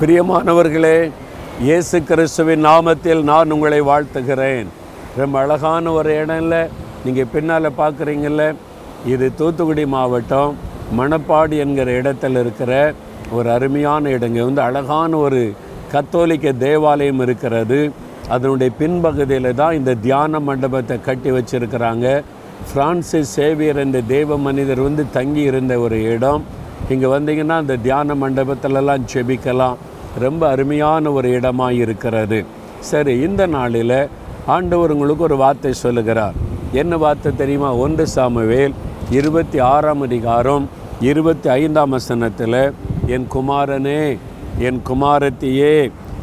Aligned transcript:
பிரியமானவர்களே 0.00 0.96
இயேசு 1.66 1.96
கிறிஸ்துவின் 2.08 2.60
நாமத்தில் 2.66 3.22
நான் 3.28 3.52
உங்களை 3.54 3.78
வாழ்த்துகிறேன். 3.88 4.68
ரொம்ப 5.20 5.34
அழகான 5.40 5.92
ஒரு 5.92 6.10
இடம்ல 6.22 6.56
நீங்கள் 7.04 7.30
பின்னால் 7.32 7.68
பார்க்குறீங்கள 7.80 8.44
இது 9.12 9.26
தூத்துக்குடி 9.40 9.84
மாவட்டம் 9.94 10.52
மணப்பாடு 10.98 11.56
என்கிற 11.64 11.88
இடத்துல 12.00 12.42
இருக்கிற 12.44 12.72
ஒரு 13.38 13.50
அருமையான 13.56 14.12
இடங்க 14.16 14.44
வந்து 14.48 14.62
அழகான 14.66 15.10
ஒரு 15.26 15.40
கத்தோலிக்க 15.94 16.52
தேவாலயம் 16.66 17.24
இருக்கிறது. 17.26 17.80
அதனுடைய 18.36 18.72
பின்பகுதியில் 18.82 19.50
தான் 19.62 19.78
இந்த 19.80 19.96
தியான 20.06 20.40
மண்டபத்தை 20.50 20.98
கட்டி 21.08 21.32
வச்சிருக்கிறாங்க. 21.38 22.06
ஃப்ரான்சிஸ் 22.68 23.34
சேவியர் 23.38 23.82
என்ற 23.86 23.98
தேவ 24.14 24.38
மனிதர் 24.46 24.86
வந்து 24.88 25.06
தங்கி 25.18 25.44
இருந்த 25.50 25.74
ஒரு 25.86 25.98
இடம். 26.14 26.44
இங்கே 26.94 27.08
வந்தீங்கன்னா 27.14 27.56
இந்த 27.64 27.76
தியான 27.86 28.14
மண்டபத்திலலாம் 28.22 29.08
செபிக்கலாம். 29.12 29.78
ரொம்ப 30.24 30.42
அருமையான 30.52 31.10
ஒரு 31.18 31.28
இடமாக 31.38 31.80
இருக்கிறது. 31.84 32.38
சரி 32.90 33.14
இந்த 33.26 33.42
நாளில் 33.56 33.98
ஆண்டவர் 34.54 34.92
உங்களுக்கு 34.94 35.26
ஒரு 35.28 35.36
வார்த்தை 35.44 35.72
சொல்லுகிறார். 35.84 36.36
என்ன 36.80 36.96
வார்த்தை 37.04 37.30
தெரியுமா? 37.40 37.70
ஒன்று 37.84 38.04
சாமுவேல் 38.14 38.74
இருபத்தி 39.18 39.58
ஆறாம் 39.72 40.02
அதிகாரம் 40.06 40.64
இருபத்தி 41.10 41.48
ஐந்தாம் 41.60 41.92
வசனத்தில் 41.96 42.60
என் 43.14 43.26
குமாரனே 43.34 44.02
என் 44.68 44.80
குமாரத்தியே 44.88 45.74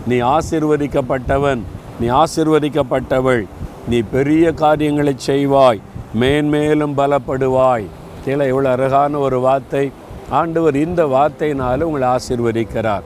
நீ 0.10 0.18
ஆசிர்வதிக்கப்பட்டவன் 0.36 1.62
நீ 2.00 2.08
ஆசிர்வதிக்கப்பட்டவள். 2.22 3.44
நீ 3.92 4.00
பெரிய 4.16 4.46
காரியங்களை 4.64 5.14
செய்வாய் 5.28 5.84
மேன்மேலும் 6.22 6.98
பலப்படுவாய். 7.00 7.86
கீழே 8.26 8.46
இவ்வளோ 8.52 8.70
அழகான 8.76 9.18
ஒரு 9.28 9.40
வார்த்தை. 9.48 9.86
ஆண்டவர் 10.30 10.76
இந்த 10.76 11.06
வார்த்தையினால் 11.06 11.82
உங்களை 11.82 12.08
ஆசிர்வதிக்கிறார். 12.08 13.02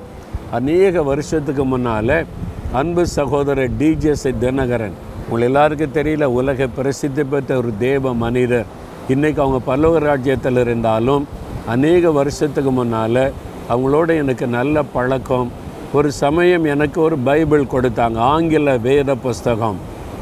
அநேக 0.52 1.03
வருஷத்துக்கு 1.03 1.66
முன்னால் 1.66 2.25
அன்பு 2.71 3.07
சகோதரர் 3.07 3.71
டிஜிஎஸ்ஐ 3.71 4.33
தினகரன். 4.41 4.95
உங்களை 5.23 5.47
எல்லாருக்கும் 5.47 5.94
தெரியல 5.94 6.23
உலக 6.23 6.67
பிரசித்தி 6.67 7.23
பெற்ற 7.23 7.57
ஒரு 7.57 7.73
தேவ 7.79 8.13
மனிதர். 8.13 8.66
இன்றைக்கி 9.09 9.39
அவங்க 9.39 9.59
பல்லவ 9.59 9.99
ராஜ்யத்தில் 9.99 10.57
இருந்தாலும் 10.57 11.27
அநேக 11.66 12.11
வருஷத்துக்கு 12.11 12.71
முன்னால் 12.71 13.31
அவங்களோட 13.69 14.17
எனக்கு 14.17 14.47
நல்ல 14.47 14.83
பழக்கம். 14.83 15.51
ஒரு 15.94 16.11
சமயம் 16.11 16.63
எனக்கு 16.63 17.01
ஒரு 17.01 17.17
பைபிள் 17.17 17.63
கொடுத்தாங்க 17.63 18.17
ஆங்கில 18.17 18.77
வேத 18.77 19.16
புஸ்தகம். 19.16 19.77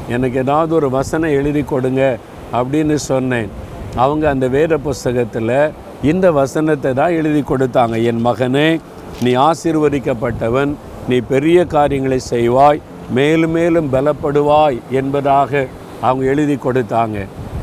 எனக்கு 0.08 0.38
ஏதாவது 0.38 0.74
ஒரு 0.74 0.90
வசனம் 0.90 1.30
எழுதி 1.30 1.62
கொடுங்க 1.62 2.18
அப்படின்னு 2.52 2.94
சொன்னேன். 2.94 3.48
அவங்க 3.96 4.28
அந்த 4.28 4.48
வேத 4.48 4.78
புஸ்தகத்தில் 4.78 5.70
இந்த 6.10 6.26
வசனத்தை 6.32 6.90
தான் 6.98 7.16
எழுதி 7.20 7.40
கொடுத்தாங்க. 7.46 7.96
என் 8.10 8.20
மகனே 8.26 8.68
நீ 9.24 9.30
ஆசீர்வதிக்கப்பட்டவன் 9.48 10.72
நீ 11.08 11.16
பெரிய 11.32 11.58
காரியங்களை 11.74 12.18
செய்வாய் 12.32 12.82
மேலும் 13.16 13.54
மேலும் 13.58 13.88
பலப்படுவாய் 13.94 14.78
என்பதாக 15.00 15.66
அவங்க 16.00 16.24
எழுதி 16.32 16.56
கொடுத்தாங்க. 16.66 17.18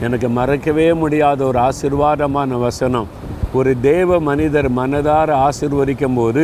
எனக்கு 0.06 0.28
மறக்கவே 0.38 0.88
முடியாத 1.04 1.40
ஒரு 1.50 1.60
ஆசீர்வாதமான 1.68 2.60
வசனம். 2.66 3.08
ஒரு 3.60 3.72
தேவ 3.90 4.20
மனிதர் 4.30 4.70
மனதார 4.80 5.30
ஆசிர்வதிக்கும் 5.48 6.18
போது 6.20 6.44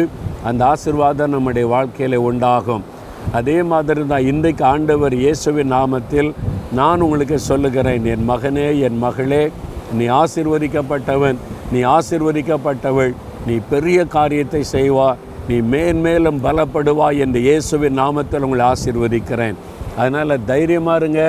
அந்த 0.50 0.62
ஆசிர்வாதம் 0.72 1.34
நம்முடைய 1.36 1.68
வாழ்க்கையில் 1.76 2.18
உண்டாகும். 2.30 2.84
அதே 3.40 3.58
மாதிரி 3.72 4.04
தான் 4.12 4.28
இன்றைக்கு 4.32 4.64
ஆண்டவர் 4.74 5.16
இயேசுவின் 5.24 5.74
நாமத்தில் 5.78 6.32
நான் 6.80 7.04
உங்களுக்கு 7.06 7.38
சொல்லுகிறேன். 7.52 8.06
என் 8.14 8.28
மகனே 8.32 8.68
என் 8.88 9.00
மகளே 9.06 9.44
நீ 9.98 10.06
ஆசீர்வதிக்கப்பட்டவன் 10.22 11.40
நீ 11.74 11.82
ஆசிர்வதிக்கப்பட்டவள் 11.98 13.14
நீ 13.48 13.56
பெரிய 13.74 14.00
காரியத்தை 14.16 14.62
செய்வா 14.76 15.10
நீ 15.50 15.58
மேன்மேலும் 15.74 16.42
பலப்படுவாய் 16.46 17.22
என்று 17.24 17.40
இயேசுவின் 17.48 18.00
நாமத்தில் 18.02 18.44
உங்களை 18.48 18.66
ஆசீர்வதிக்கிறேன். 18.74 19.56
அதனால் 20.02 20.44
தைரியமாக 20.52 21.00
இருங்க 21.02 21.22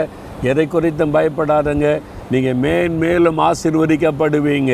எதை 0.50 0.64
குறித்தும் 0.74 1.14
பயப்படாதங்க 1.16 1.86
நீங்கள் 2.32 2.60
மேன்மேலும் 2.64 3.40
ஆசிர்வதிக்கப்படுவீங்க. 3.48 4.72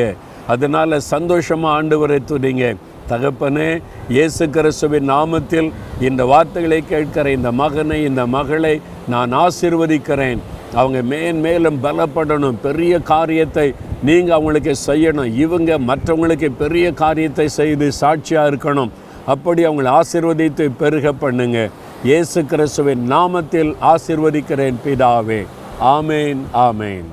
அதனால் 0.53 1.05
சந்தோஷமாக 1.13 1.75
ஆண்டவரை 1.77 2.19
துடிங்க 2.31 2.65
தகப்பனே 3.11 3.69
இயேசு 4.15 4.43
கிறிஸ்துவின் 4.55 5.07
நாமத்தில் 5.13 5.69
இந்த 6.07 6.21
வார்த்தைகளை 6.31 6.79
கேட்கிற 6.91 7.31
இந்த 7.37 7.51
மகனை 7.61 7.99
இந்த 8.09 8.23
மகளை 8.37 8.73
நான் 9.13 9.31
ஆசிர்வதிக்கிறேன். 9.45 10.41
அவங்க 10.79 10.99
மேன்மேலும் 11.11 11.79
பலப்படணும் 11.85 12.59
பெரிய 12.65 12.93
காரியத்தை 13.13 13.67
நீங்கள் 14.07 14.35
அவங்களுக்கு 14.35 14.73
செய்யணும். 14.87 15.31
இவங்க 15.43 15.77
மற்றவங்களுக்கு 15.89 16.49
பெரிய 16.63 16.93
காரியத்தை 17.03 17.47
செய்து 17.47 17.91
சாட்சியாக 17.91 18.49
இருக்கணும். 18.51 18.91
அப்படி 19.33 19.61
அவங்களை 19.67 19.91
ஆசிர்வதித்து 19.99 20.65
பெருக 20.81 21.11
பண்ணுங்க. 21.23 21.69
இயேசு 22.03 22.45
கிறிஸ்துவின் 22.45 23.03
நாமத்தில் 23.15 23.71
ஆசிர்வதிக்கிறேன் 23.93 24.77
பிதாவே. 24.85 25.41
ஆமேன் 25.95 26.41
ஆமேன். 26.67 27.09